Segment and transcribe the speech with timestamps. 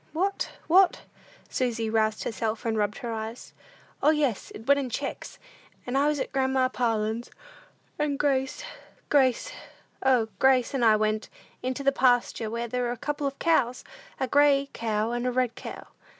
[0.13, 0.49] "What?
[0.65, 1.01] What?"
[1.47, 3.53] Susy roused herself and rubbed her eyes.
[4.01, 5.37] "O, yes, it went in checks;
[5.85, 7.29] and I was at grandma Parlin's,
[7.99, 8.63] and Grace
[9.09, 9.51] Grace
[10.01, 11.29] O, Grace and I went
[11.61, 13.83] into the pasture where there were a couple of cows,
[14.19, 15.85] a gray cow and a red cow."